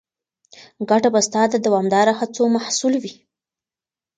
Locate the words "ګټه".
0.89-1.09